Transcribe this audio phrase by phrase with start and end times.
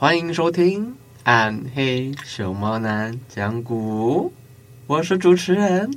[0.00, 0.92] 欢迎收听
[1.24, 4.30] 《暗黑熊猫男讲古》，
[4.86, 5.90] 我是主持人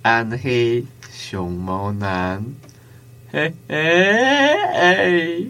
[0.00, 2.54] 暗黑熊猫男。
[3.32, 3.74] 嘿嘿
[4.74, 5.48] 嘿！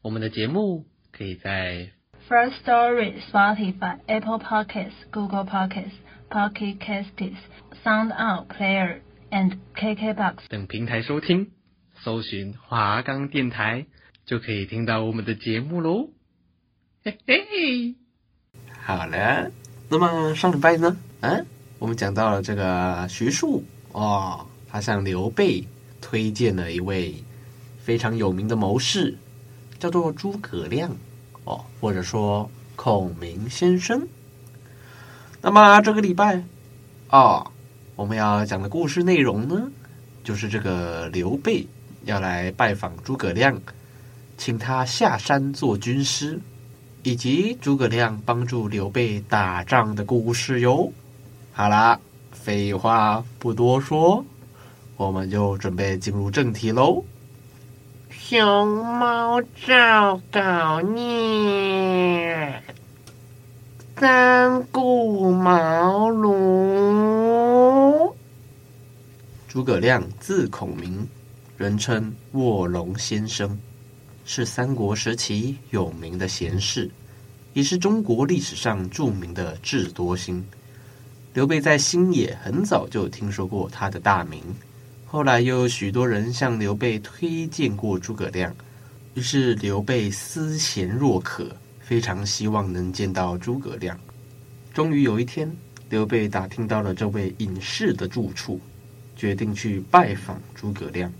[0.00, 1.90] 我们的节目可以在
[2.26, 5.92] First Story、Spotify、Apple Podcasts、Google Podcasts、
[6.30, 7.36] Pocket Casts、
[7.84, 11.50] Sound Out Player and KKBox 等平台收听，
[12.02, 13.84] 搜寻华冈电台
[14.24, 16.08] 就可以听到我们的节目喽。
[17.02, 17.94] 嘿嘿，
[18.84, 19.50] 好了，
[19.88, 20.94] 那么上礼拜呢？
[21.20, 21.46] 嗯，
[21.78, 25.64] 我们讲到了这个徐庶哦，他向刘备
[26.02, 27.14] 推荐了一位
[27.82, 29.16] 非常有名的谋士，
[29.78, 30.94] 叫做诸葛亮
[31.44, 34.06] 哦，或者说孔明先生。
[35.40, 36.42] 那么这个礼拜
[37.08, 37.50] 哦，
[37.96, 39.72] 我们要讲的故事内容呢，
[40.22, 41.66] 就是这个刘备
[42.04, 43.58] 要来拜访诸葛亮，
[44.36, 46.38] 请他下山做军师。
[47.02, 50.92] 以及诸葛亮帮助刘备打仗的故事哟。
[51.52, 51.98] 好啦，
[52.30, 54.24] 废话不多说，
[54.96, 57.02] 我们就准备进入正题喽。
[58.10, 62.62] 熊猫照稿念，
[63.96, 68.14] 三顾茅庐。
[69.48, 71.08] 诸葛亮字孔明，
[71.56, 73.58] 人称卧龙先生。
[74.32, 76.88] 是三国时期有名的贤士，
[77.52, 80.40] 也是中国历史上著名的智多星。
[81.34, 84.40] 刘备在新野很早就听说过他的大名，
[85.04, 88.54] 后来又有许多人向刘备推荐过诸葛亮，
[89.14, 93.98] 于是刘备思贤若渴，非常希望能见到诸葛亮。
[94.72, 95.52] 终于有一天，
[95.88, 98.60] 刘备打听到了这位隐士的住处，
[99.16, 101.12] 决定去拜访诸葛亮。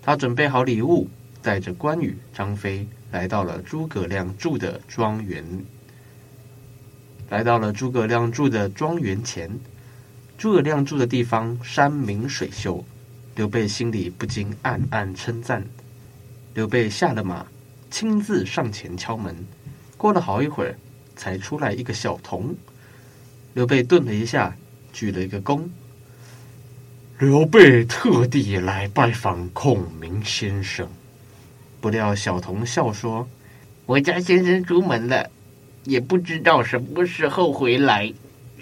[0.00, 1.06] 他准备好礼物。
[1.42, 5.44] 带着关羽、张飞来到了诸葛亮住的庄园，
[7.28, 9.50] 来到了诸葛亮住的庄园前。
[10.36, 12.84] 诸葛亮住的地方山明水秀，
[13.36, 15.64] 刘备心里不禁暗暗称赞。
[16.54, 17.46] 刘备下了马，
[17.90, 19.36] 亲自上前敲门。
[19.96, 20.74] 过了好一会儿，
[21.14, 22.54] 才出来一个小童。
[23.54, 24.56] 刘备顿了一下，
[24.92, 25.68] 鞠了一个躬。
[27.18, 30.88] 刘备特地来拜访孔明先生。
[31.80, 33.26] 不料小童笑说
[33.86, 35.30] ：“我家先生出门了，
[35.84, 38.12] 也不知道什么时候回来，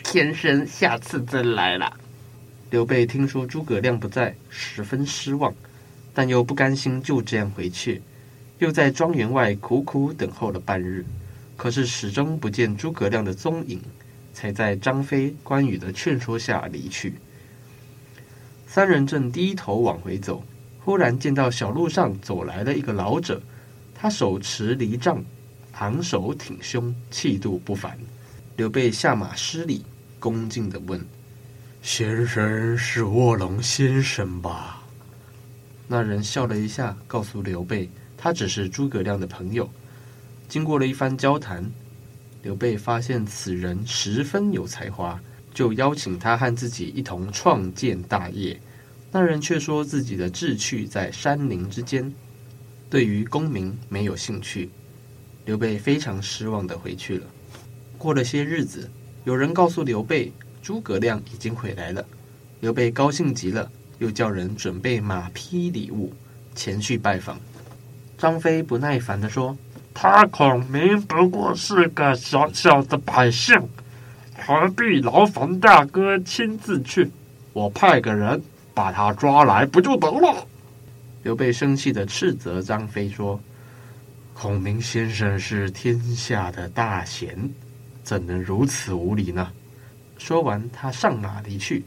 [0.04, 1.92] 先生下次再来了。”
[2.70, 5.52] 刘备听说诸葛亮不在，十分失望，
[6.14, 8.00] 但又不甘心就这样回去，
[8.58, 11.04] 又在庄园外苦苦等候了半日，
[11.56, 13.80] 可是始终不见诸葛亮的踪影，
[14.32, 17.14] 才在张飞、关羽的劝说下离去。
[18.66, 20.44] 三人正低头往回走。
[20.88, 23.38] 忽然见到小路上走来了一个老者，
[23.94, 25.22] 他手持藜杖，
[25.72, 27.94] 昂首挺胸，气度不凡。
[28.56, 29.84] 刘备下马施礼，
[30.18, 30.98] 恭敬地问
[31.82, 34.82] ：“先生是卧龙先生吧？”
[35.86, 39.68] 那人笑了一下，告诉刘备，他只是诸葛亮的朋友。
[40.48, 41.62] 经过了一番交谈，
[42.42, 45.20] 刘备发现此人十分有才华，
[45.52, 48.58] 就邀请他和自己一同创建大业。
[49.10, 52.12] 那人却说自己的志趣在山林之间，
[52.90, 54.68] 对于功名没有兴趣。
[55.46, 57.24] 刘备非常失望地回去了。
[57.96, 58.90] 过了些日子，
[59.24, 62.04] 有人告诉刘备，诸葛亮已经回来了。
[62.60, 66.12] 刘备高兴极了，又叫人准备马匹礼物，
[66.54, 67.40] 前去拜访。
[68.18, 69.56] 张飞不耐烦地说
[69.94, 73.58] ：“他孔明不过是个小小的百姓，
[74.36, 77.10] 何必劳烦大哥亲自去？
[77.54, 78.42] 我派个人。”
[78.78, 80.46] 把他抓来不就得了？
[81.24, 83.40] 刘备生气地斥责张飞说
[84.34, 87.36] ：“孔明先生是天下的大贤，
[88.04, 89.50] 怎能如此无礼呢？”
[90.16, 91.82] 说完，他上马离去，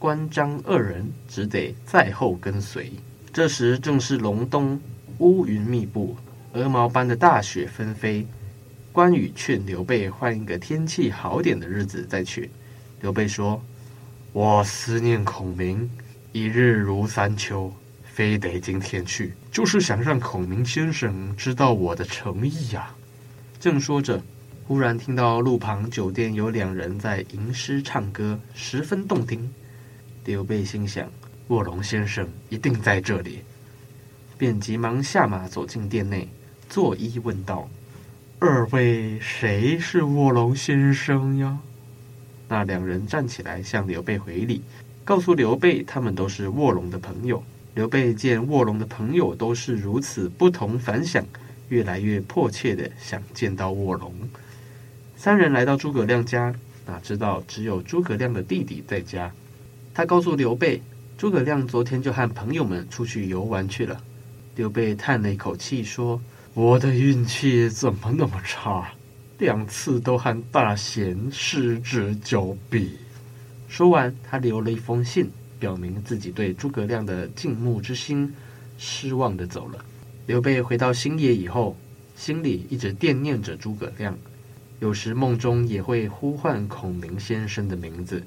[0.00, 2.92] 关张二人只得在后跟随。
[3.32, 4.80] 这时正是隆冬，
[5.18, 6.16] 乌云密布，
[6.54, 8.26] 鹅毛般的大雪纷飞。
[8.90, 12.50] 关羽劝刘备换一个天气好点的日子再去。
[13.00, 13.62] 刘备说
[14.34, 15.88] ：“我思念孔明，
[16.32, 17.72] 一日如三秋。”
[18.12, 22.94] 非得今天去，就是想让孔明先生知道我的诚意呀、
[23.58, 24.22] 正说着，
[24.66, 29.50] 忽然听到路旁酒店有两人在吟诗唱歌，十分动听。
[30.26, 31.10] 刘备心想：
[31.48, 33.38] 卧龙先生一定在这里，
[34.36, 36.28] 便急忙下马走进店内，
[36.68, 37.66] 作揖问道
[38.40, 41.56] ：“二位谁是卧龙先生呀？”
[42.46, 44.60] 那两人站起来向刘备回礼，
[45.04, 47.42] 告诉刘备他们都是卧龙的朋友。
[47.74, 51.24] 刘备见卧龙的朋友都是如此不同凡响，
[51.70, 54.12] 越来越迫切地想见到卧龙。
[55.16, 56.54] 三人来到诸葛亮家，
[56.86, 59.32] 哪知道只有诸葛亮的弟弟在家。
[59.94, 60.82] 他告诉刘备，
[61.16, 63.98] 诸葛亮昨天就和朋友们出去游玩去了。
[64.54, 66.20] 刘备叹了一口气说
[66.52, 68.92] ：“我的运气怎么那么差？
[69.38, 72.90] 两次都和大贤失之交臂。”
[73.72, 75.30] 说完，他留了一封信。
[75.58, 78.30] 表明自己对诸葛亮的敬慕之心，
[78.76, 79.82] 失望地走了。
[80.26, 81.74] 刘备回到新野以后，
[82.14, 84.14] 心里一直惦念着诸葛亮，
[84.80, 88.22] 有时梦中也会呼唤孔明先生的名字。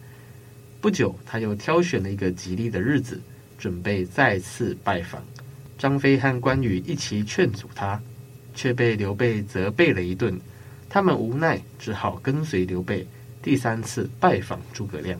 [0.81, 3.21] 不久，他又挑选了一个吉利的日子，
[3.59, 5.21] 准备再次拜访。
[5.77, 8.01] 张飞和关羽一起劝阻他，
[8.55, 10.39] 却被刘备责备了一顿。
[10.89, 13.05] 他们无奈，只好跟随刘备
[13.45, 15.19] 第三次拜访诸葛亮。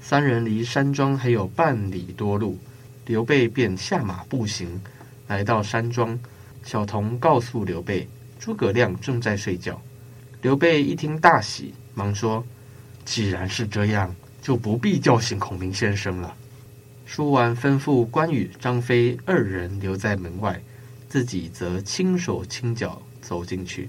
[0.00, 2.58] 三人离山庄还有半里多路，
[3.06, 4.80] 刘备便下马步行，
[5.28, 6.18] 来到山庄。
[6.64, 8.08] 小童告诉刘备，
[8.40, 9.80] 诸葛亮正在睡觉。
[10.42, 12.44] 刘备一听大喜，忙说
[13.06, 14.12] ：“既然是这样，
[14.42, 16.34] 就不必叫醒孔明先生了。”
[17.06, 20.60] 说完，吩咐关羽、张飞二人留在门外，
[21.08, 23.88] 自己则轻手轻脚走进去，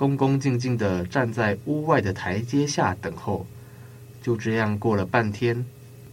[0.00, 3.46] 恭恭敬敬地站在屋外的台阶下等候。
[4.22, 5.62] 就这样过了半天，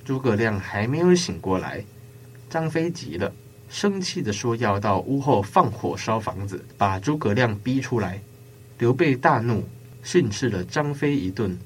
[0.04, 1.82] 诸葛亮还没有醒过来。
[2.50, 3.32] 张飞急了，
[3.70, 8.20] 生气地说：“要到屋后放火烧房子，把诸葛亮逼出来。”
[8.78, 9.64] 刘备大怒，
[10.04, 11.58] 训斥了张飞一顿。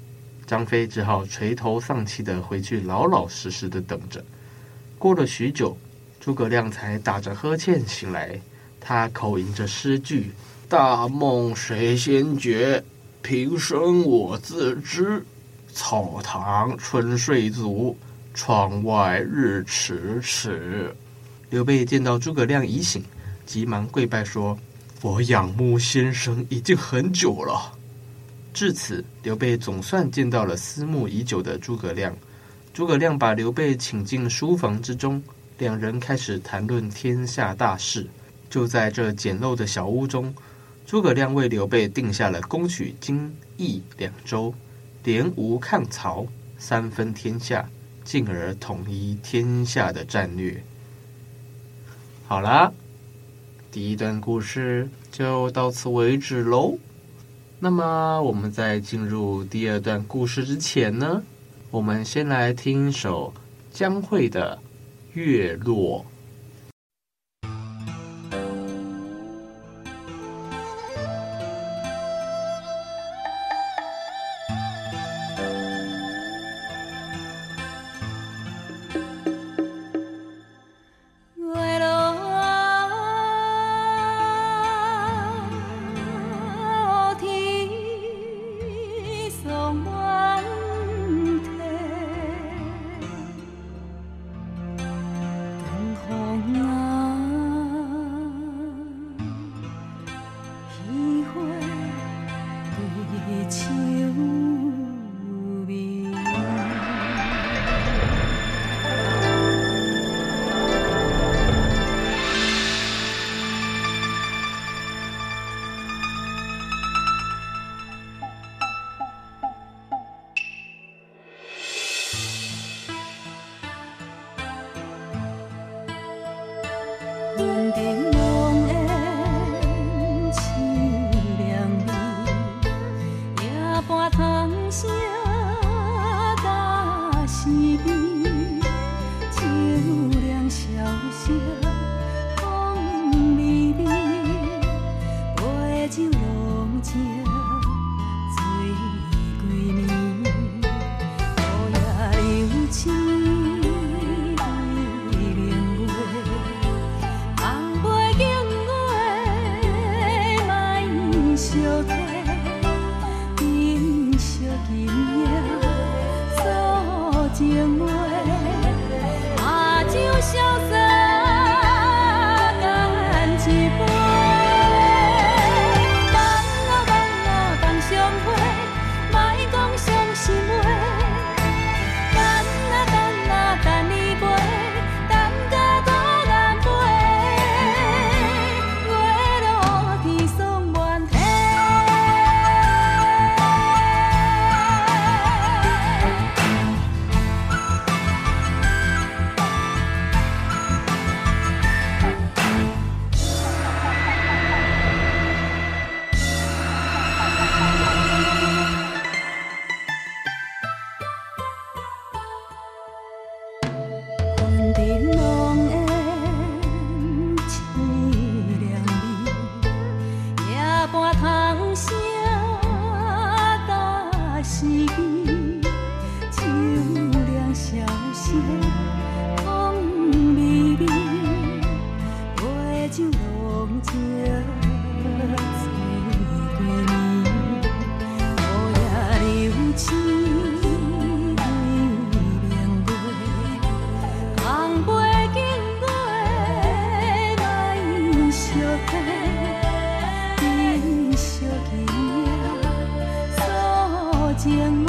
[0.45, 4.23] 张飞只好垂头丧气地回去，老老实实地等着。
[4.99, 5.75] 过了许久，
[6.19, 8.39] 诸葛亮才打着呵欠醒来。
[8.79, 10.31] 他口吟着诗句
[10.71, 12.81] ：“大梦谁先觉？
[13.21, 15.21] 平生我自知。”
[15.67, 17.97] 草堂春睡足，
[18.33, 20.95] 窗外日迟迟。
[21.49, 23.03] 刘备见到诸葛亮已醒，
[23.45, 24.57] 急忙跪拜说
[25.03, 27.73] ：“我仰慕先生已经很久了。”
[28.53, 32.15] 至此，刘备总算见到了思慕已久的诸葛亮。
[32.73, 35.21] 诸葛亮把刘备请进书房之中，
[35.57, 38.07] 两人开始谈论天下大事。
[38.49, 40.33] 就在这简陋的小屋中，
[40.85, 44.53] 诸葛亮为刘备定下了攻取荆益两州。
[45.03, 46.27] 联吴抗曹，
[46.59, 47.67] 三分天下，
[48.03, 50.63] 进而统一天下的战略。
[52.27, 52.71] 好啦，
[53.71, 56.77] 第一段故事就到此为止喽。
[57.59, 61.23] 那么，我们在进入第二段故事之前呢，
[61.71, 63.33] 我们先来听一首
[63.71, 64.59] 江蕙的
[65.19, 66.05] 《月落》。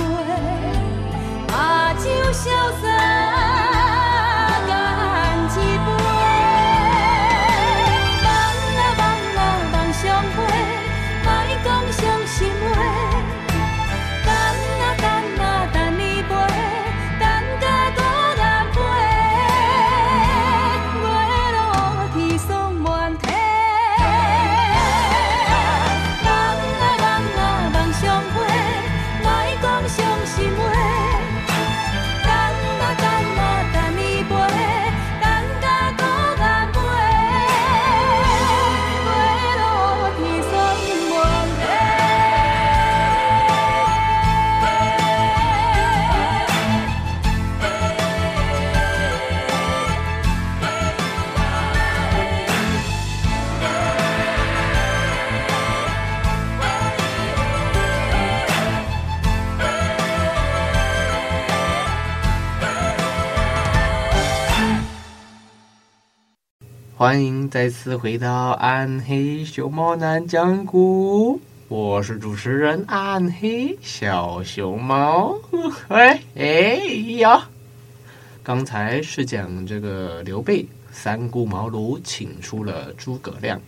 [0.03, 3.22] 醉把酒消散
[67.03, 75.37] 欢迎再次回到暗黑熊猫男讲古，我是主持人暗黑小熊猫。
[75.91, 76.77] 哎哎
[77.19, 77.49] 呀，
[78.45, 83.61] 刚才是讲这个刘备三顾茅庐请出了诸葛亮，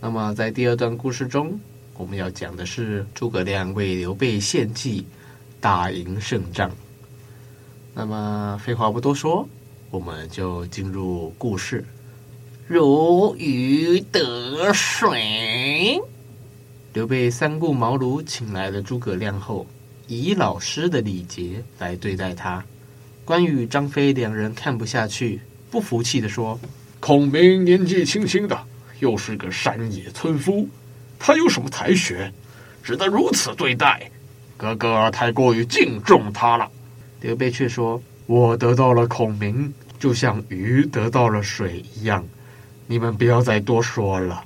[0.00, 1.60] 那么在第二段故事中，
[1.98, 5.06] 我们要讲的是诸葛亮为刘备献计，
[5.60, 6.70] 打赢胜仗。
[7.92, 9.46] 那么废话不多说，
[9.90, 11.84] 我们就进入故事。
[12.66, 16.00] 如鱼得水。
[16.94, 19.66] 刘备三顾茅庐请来了诸葛亮后，
[20.06, 22.64] 以老师的礼节来对待他。
[23.22, 26.58] 关羽、张飞两人看不下去，不服气地说
[27.00, 28.58] ：“孔明年纪轻轻的，
[28.98, 30.66] 又是个山野村夫，
[31.18, 32.32] 他有什么才学，
[32.82, 34.10] 值得如此对待？
[34.56, 36.70] 哥哥太过于敬重他了。”
[37.20, 42.26] 刘备却说：“我得到了孔明，就像鱼得到了水一样。
[42.86, 44.44] 你们不要再多说了，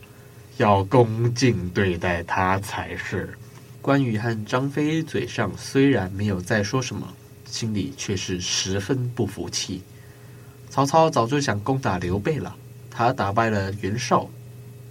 [0.57, 3.37] 要恭敬对待他才是。”
[3.80, 7.14] 关羽和张飞嘴上虽然没有再说什么，
[7.47, 9.83] 心里却是十分不服气。
[10.68, 12.54] 曹操早就想攻打刘备了，
[12.90, 14.28] 他打败了袁绍，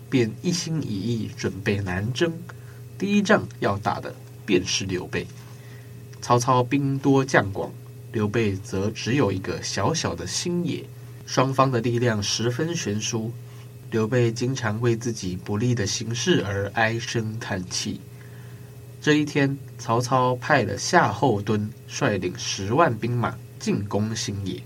[0.09, 2.33] 便一心一意准备南征。
[2.97, 5.27] 第一仗要打的便是刘备。
[6.19, 7.71] 曹操兵多将广，
[8.11, 10.83] 刘备则只有一个小小的新野，
[11.27, 13.31] 双方的力量十分悬殊。
[13.91, 18.01] 刘备经常为自己不利的形势而唉声叹气。
[18.99, 24.61] 这一天，曹操派了夏侯惇率领十万兵马进攻新野。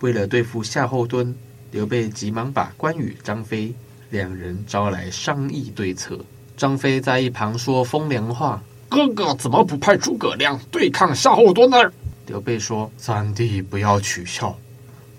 [0.00, 1.32] 为了对付夏侯惇，
[1.70, 3.72] 刘备急忙把关羽、张飞
[4.10, 6.18] 两人招来商议对策。
[6.56, 8.62] 张飞在一旁说风凉话。
[8.88, 11.92] 哥哥怎么不派诸葛亮对抗夏侯惇呢？
[12.26, 14.56] 刘备说：“三弟不要取笑，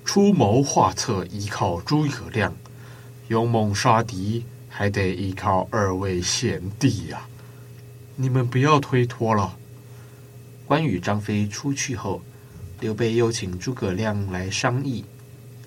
[0.05, 2.55] 出谋划策依靠诸葛亮，
[3.27, 7.27] 勇猛杀敌还得依靠二位贤弟呀！
[8.15, 9.57] 你们不要推脱了。”
[10.65, 12.21] 关羽、张飞出去后，
[12.79, 15.03] 刘备又请诸葛亮来商议。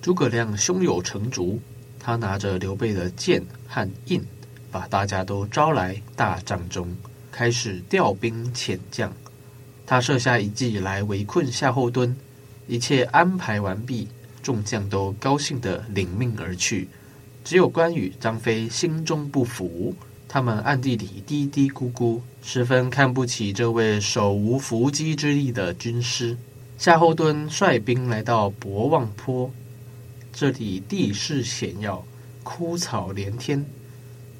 [0.01, 1.61] 诸葛亮胸有成竹，
[1.99, 4.25] 他拿着刘备的剑和印，
[4.71, 6.95] 把大家都招来大帐中。
[7.31, 9.13] 开始调兵遣将，
[9.85, 12.15] 他设下一计来围困夏侯惇。
[12.67, 14.07] 一切安排完毕，
[14.41, 16.87] 众将都高兴地领命而去。
[17.43, 19.95] 只有关羽、张飞心中不服，
[20.27, 26.37] 他们暗地里嘀嘀咕咕，十分看不起这位手无缚鸡之力的军师。
[26.77, 29.51] 夏侯惇率兵来到博望坡，
[30.31, 32.03] 这里地势险要，
[32.43, 33.65] 枯草连天。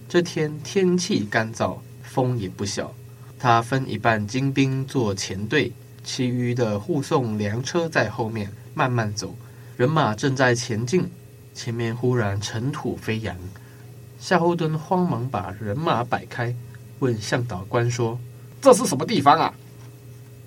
[0.08, 1.78] 这天天气干燥。
[2.02, 2.92] 风也不小，
[3.38, 5.72] 他分一半精兵做前队，
[6.04, 9.36] 其余的护送粮车在后面慢慢走。
[9.80, 11.10] 人马正在前进，
[11.54, 13.34] 前面忽然尘土飞扬。
[14.20, 16.54] 夏侯惇慌忙把人马摆开，
[17.00, 18.20] 问向导官说
[18.62, 19.54] ：“这是什么地方啊？”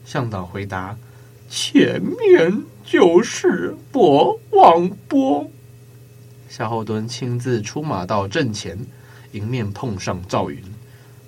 [0.05, 0.95] 向导回答
[1.49, 5.51] ：“前面就是博望坡。”
[6.51, 8.79] 夏侯惇亲自出马到阵前，
[9.31, 10.62] 迎面碰上赵云。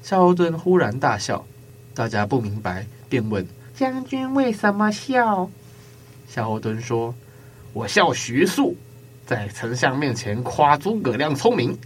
[0.03, 1.43] 夏侯惇忽然大笑，
[1.95, 5.49] 大家不明白，便问将军为什么笑？
[6.29, 7.15] 夏侯惇说
[7.75, 8.76] ：“我笑徐庶
[9.26, 11.76] 在丞相面前夸诸葛亮聪明，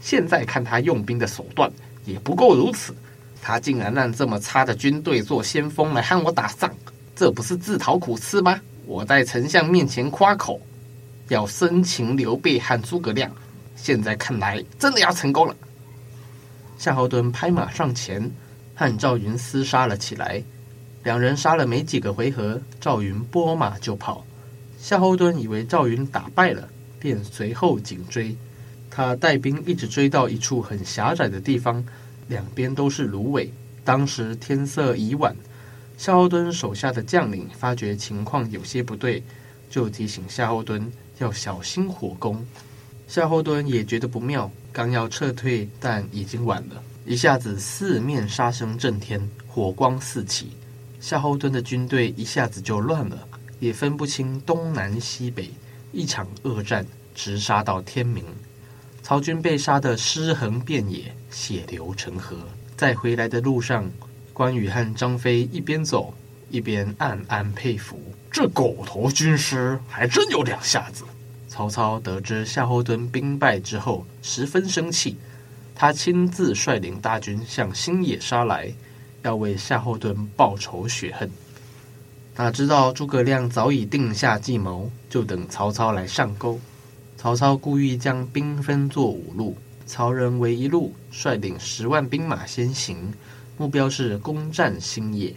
[0.00, 1.70] 现在看他用兵的手段
[2.04, 2.92] 也不够如此，
[3.40, 6.68] 他竟然让这么差的军队做先锋来和我打仗，
[7.14, 8.60] 这不是自讨苦吃吗？
[8.86, 10.60] 我在丞相面前夸口，
[11.28, 13.30] 要生擒刘备和诸葛亮，
[13.76, 15.54] 现在看来真的要成功了。”
[16.76, 18.28] 夏侯惇拍马上前，
[18.74, 20.42] 和赵云厮杀了起来。
[21.04, 24.26] 两人杀了没几个回合，赵云拨马就跑。
[24.86, 26.68] 夏侯惇以为赵云打败了，
[27.00, 28.36] 便随后紧追。
[28.88, 31.84] 他带兵一直追到一处很狭窄的地方，
[32.28, 33.52] 两边都是芦苇。
[33.84, 35.34] 当时天色已晚，
[35.98, 39.20] 夏侯惇手下的将领发觉情况有些不对，
[39.68, 40.80] 就提醒夏侯惇
[41.18, 42.46] 要小心火攻。
[43.08, 46.80] 夏侯惇也觉得不妙，刚要撤退，但已经晚了。
[47.04, 50.52] 一下子四面杀声震天，火光四起，
[51.00, 53.18] 夏侯惇的军队一下子就乱了，
[53.58, 55.50] 也分不清东南西北。
[55.92, 58.22] 一场恶战直杀到天明，
[59.02, 62.36] 曹军被杀得尸横遍野，血流成河。
[62.76, 63.90] 在回来的路上，
[64.34, 66.12] 关羽和张飞一边走
[66.50, 67.98] 一边暗暗佩服，
[68.30, 71.04] 这狗头军师还真有两下子。
[71.48, 75.16] 曹操得知夏侯惇兵败之后，十分生气，
[75.74, 78.70] 他亲自率领大军向新野杀来，
[79.22, 81.30] 要为夏侯惇报仇雪恨。
[82.38, 86.60] 哪知道诸葛亮早已定下计谋，就等曹操来上钩。
[87.16, 93.10] 曹操故意将兵分作五路，曹仁为一路，率领十万兵马先行，
[93.56, 95.34] 目标是攻占新野。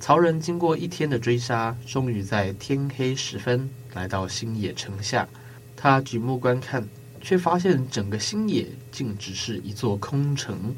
[0.00, 5.28] 曹仁经过一天的追杀，终于在天黑时分来到新野城下。
[5.76, 6.84] 他举目观看，
[7.20, 10.74] 却发现整个新野竟只是一座空城。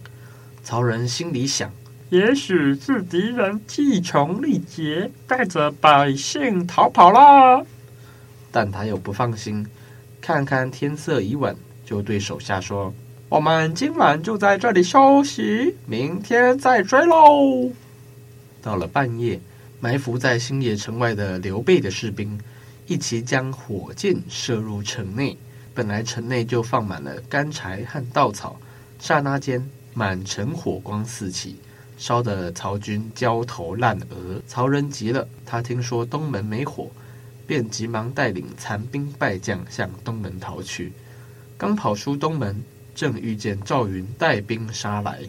[0.62, 1.72] 曹仁心里想：
[2.08, 7.66] 也许是敌人气穷力竭，带着百姓逃跑了。
[8.52, 9.66] 但他又不放心，
[10.20, 12.94] 看看天色已晚，就对手下说
[13.28, 17.70] ：“我们今晚就在这里休息，明天再追喽。”
[18.62, 19.40] 到了半夜，
[19.80, 22.38] 埋伏在新野城外的刘备的士兵
[22.86, 25.36] 一齐将火箭射入城内。
[25.74, 28.58] 本来城内就放满了干柴和稻草，
[28.98, 31.56] 刹那间满城火光四起，
[31.96, 34.40] 烧得曹军焦头烂额。
[34.46, 36.90] 曹仁急了，他听说东门没火，
[37.46, 40.92] 便急忙带领残兵败将向东门逃去。
[41.56, 42.62] 刚跑出东门，
[42.94, 45.20] 正遇见赵云带兵杀来。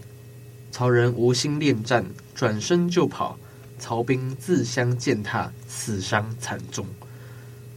[0.71, 3.39] 曹仁无心恋战，转身就跑，
[3.79, 6.85] 曹兵自相践踏，死伤惨重。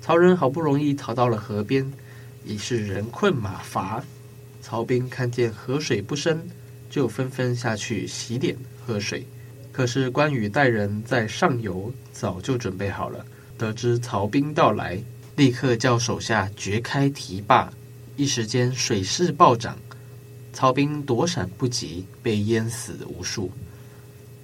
[0.00, 1.90] 曹仁好不容易逃到了河边，
[2.44, 4.02] 已是人困马乏。
[4.60, 6.48] 曹兵看见河水不深，
[6.90, 9.26] 就纷纷下去洗脸喝水。
[9.72, 13.24] 可是关羽带人在上游早就准备好了，
[13.56, 15.02] 得知曹兵到来，
[15.36, 17.72] 立刻叫手下掘开堤坝，
[18.16, 19.78] 一时间水势暴涨。
[20.52, 23.50] 曹兵躲闪不及，被淹死无数。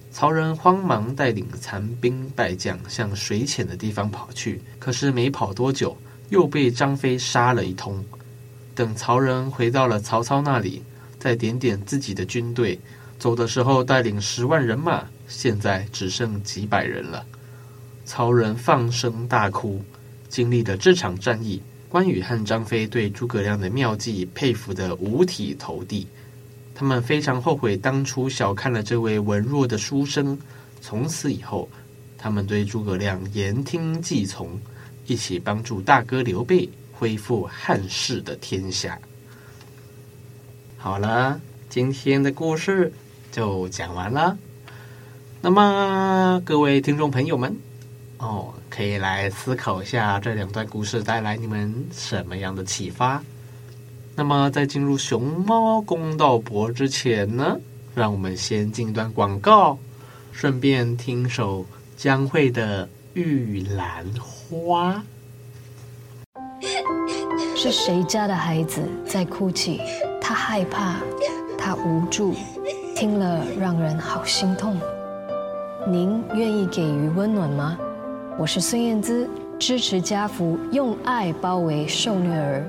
[0.09, 5.95] 曹仁慌忙带领残兵败将向水浅的地方跑去，可是没跑多久，
[6.29, 8.03] 又被张飞杀了一通。
[8.73, 10.81] 等曹仁回到了曹操那里，
[11.27, 12.79] 再点点自己的军队，
[13.19, 17.25] 走的时候带领十万人马，现在只剩几百人了。
[18.05, 19.83] 曹仁放声大哭。
[20.29, 21.61] 经历了这场战役。
[21.89, 26.07] 关羽和张飞对诸葛亮的妙计佩服得五体投地，
[26.73, 30.39] 他们非常后悔当初小看了这位文弱的书生。
[30.79, 31.67] 从此以后，
[32.17, 34.57] 他们对诸葛亮言听计从，
[35.07, 38.97] 一起帮助大哥刘备恢复汉室的天下。
[40.87, 42.93] 好了，今天的故事
[43.29, 44.37] 就讲完了。
[45.41, 47.57] 那么，各位听众朋友们，
[48.19, 48.53] 哦。
[48.69, 53.21] 可以来思考一下这两段故事带来你们什么样的启发？
[54.15, 57.59] 那么在进入熊猫公道博之前呢，
[57.93, 59.77] 让我们先进一段广告，
[60.31, 61.65] 顺便听首
[61.97, 65.03] 江蕙的《玉兰花》。
[67.57, 69.81] 是谁家的孩子在哭泣？
[70.37, 70.97] 害怕，
[71.57, 72.35] 他无助，
[72.95, 74.79] 听了让人好心痛。
[75.87, 77.75] 您愿意给予温暖吗？
[78.37, 82.63] 我是孙燕姿，支持家福，用爱包围受虐儿，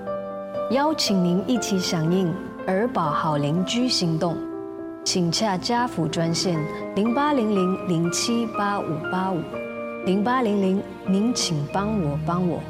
[0.70, 2.34] 邀请您一起响应
[2.66, 4.34] 儿保好邻居行动，
[5.04, 6.58] 请洽家福专线
[6.96, 9.40] 零八零零零七八五八五
[10.06, 12.60] 零八零零，您请帮我帮我。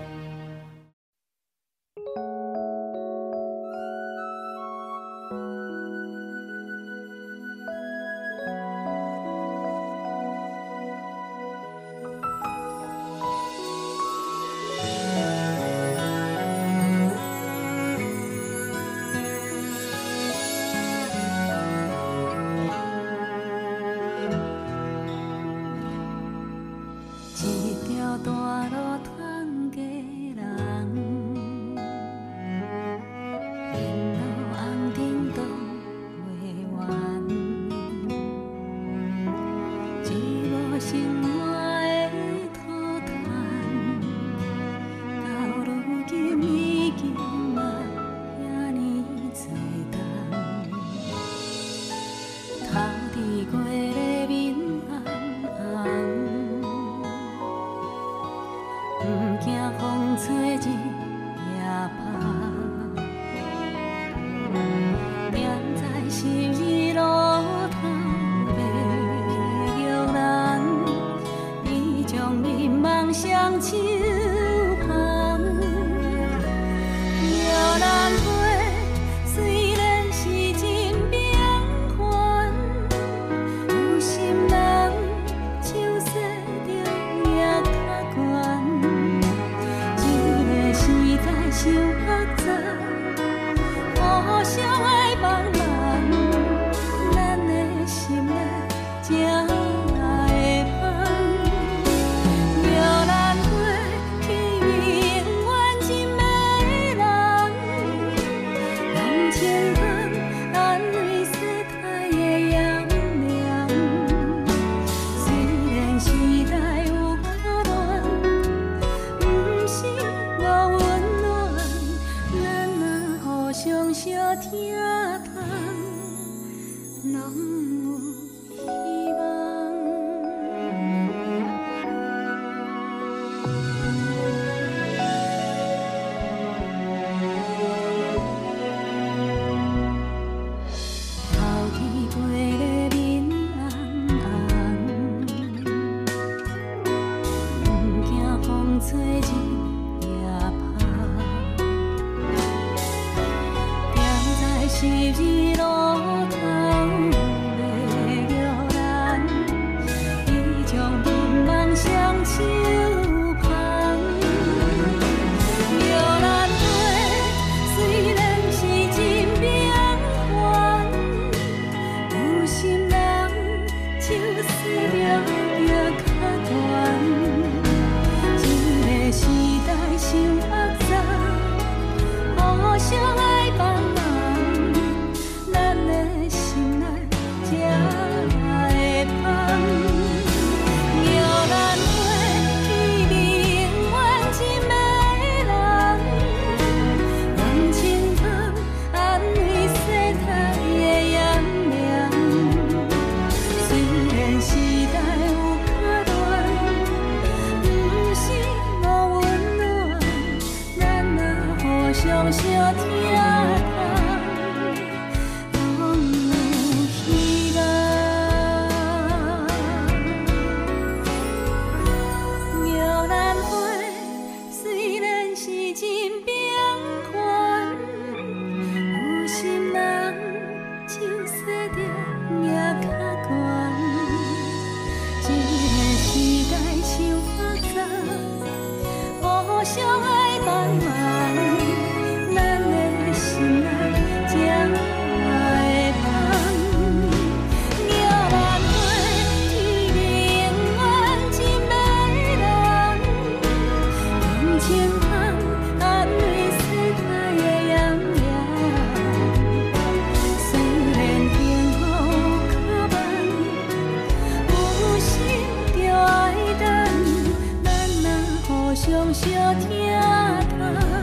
[268.92, 270.97] Ông 痛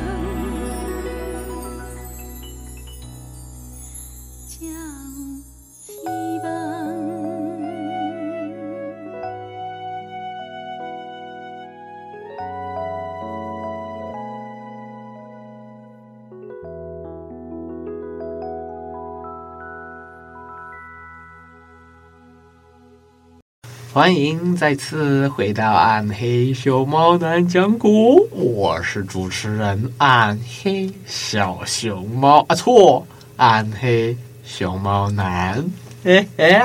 [23.96, 35.64] 欢迎再次回到暗黑熊猫男讲古，我是主持人暗黑小熊猫啊，错，暗黑熊猫男。
[36.04, 36.62] 嘿嘿，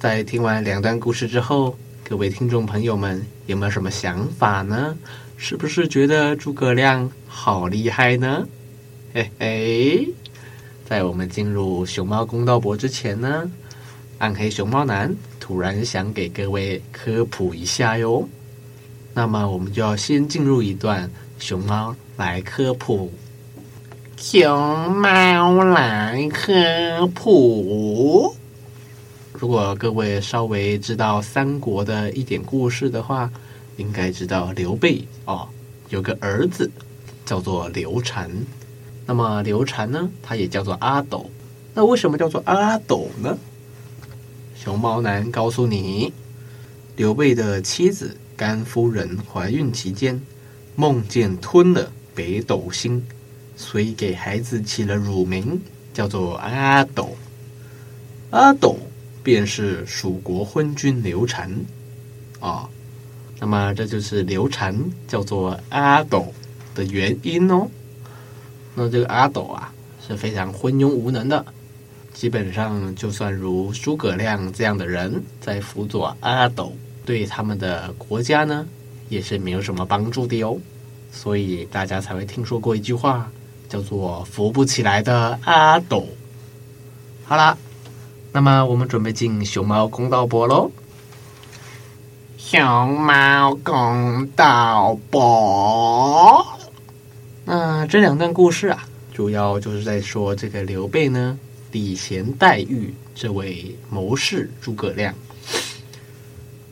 [0.00, 1.76] 在听完两段故事之后，
[2.08, 4.96] 各位听众朋友们有没有什么想法呢？
[5.36, 8.48] 是不是觉得诸葛亮好厉害呢？
[9.12, 10.08] 嘿嘿，
[10.88, 13.46] 在我们进入熊猫公道博之前呢，
[14.16, 18.28] 暗黑熊猫男突然想给各位科普一下哟，
[19.12, 23.10] 那么我们就要先进入一段熊猫来科普，
[24.16, 28.32] 熊猫来科普。
[29.32, 33.28] 如果各位稍微知道三国的一点故事的话，
[33.76, 35.48] 应该知道刘备哦，
[35.88, 36.70] 有个儿子
[37.26, 38.30] 叫做刘禅，
[39.04, 41.28] 那么刘禅呢，他也叫做阿斗，
[41.74, 43.36] 那为什么叫做阿斗呢？
[44.62, 46.12] 熊猫男告诉你，
[46.94, 50.22] 刘备的妻子甘夫人怀孕期间，
[50.76, 53.04] 梦见吞了北斗星，
[53.56, 55.60] 所以给孩子起了乳名，
[55.92, 57.16] 叫做阿斗。
[58.30, 58.78] 阿斗
[59.24, 61.52] 便是蜀国昏君刘禅
[62.38, 62.68] 啊、
[63.40, 66.32] 那么这就是刘禅叫做阿斗
[66.72, 67.68] 的原因哦。
[68.76, 69.74] 那这个阿斗啊，
[70.06, 71.44] 是非常昏庸无能的。
[72.14, 76.72] 基本上，就算如诸葛亮这样的人在辅佐阿斗，
[77.04, 78.66] 对他们的国家呢，
[79.08, 80.58] 也是没有什么帮助的哟。
[81.10, 83.28] 所以大家才会听说过一句话，
[83.68, 86.06] 叫做“扶不起来的阿斗”。
[87.24, 87.56] 好啦，
[88.32, 90.70] 那么我们准备进熊猫公道博喽。
[92.38, 96.46] 熊猫公道博，
[97.44, 101.38] 那这两段故事啊，主要就是在说这个刘备呢。
[101.72, 105.14] 礼贤待遇这位谋士诸葛亮，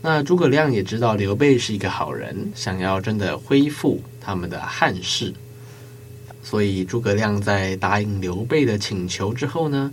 [0.03, 5.33] 那诸葛亮也知道刘备是一个好人，想要真的恢复他们的汉室，
[6.43, 9.91] 所以诸葛亮在答应刘备的请求之后呢，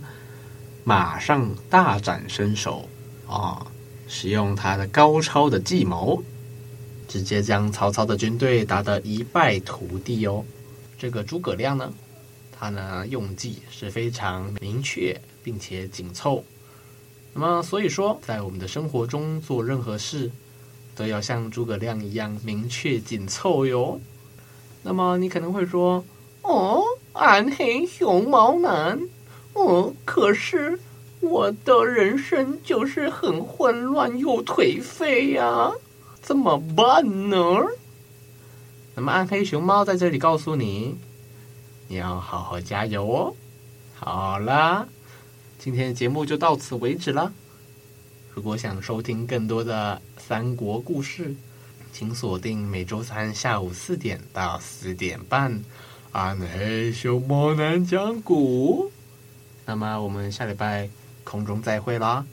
[0.84, 2.86] 马上大展身手
[3.26, 3.66] 啊，
[4.06, 6.22] 使用他的高超的计谋，
[7.08, 10.44] 直接将曹操的军队打得一败涂地哦。
[10.98, 11.92] 这个诸葛亮呢，
[12.58, 16.42] 他呢用计是非常明确并且紧凑。
[17.32, 20.30] 那么所以说，在我们的生活中做任何事，
[20.96, 24.00] 都要像诸葛亮一样明确紧凑哟。
[24.82, 26.04] 那么你可能会说，
[26.42, 28.98] 哦，暗黑熊猫男。
[29.52, 30.78] 哦，可是
[31.20, 35.72] 我的人生就是很混乱又颓废呀，
[36.20, 37.36] 怎么办呢？
[38.94, 40.96] 那么暗黑熊猫在这里告诉你，
[41.88, 43.34] 你要好好加油哦。
[43.96, 44.86] 好啦，
[45.58, 47.32] 今天的节目就到此为止了。
[48.32, 51.34] 如果想收听更多的三国故事，
[51.92, 55.60] 请锁定每周三下午四点到四点半，
[56.12, 58.92] 暗黑熊猫男讲古。
[59.66, 60.88] 那么我们下礼拜
[61.24, 62.24] 空中再会啦。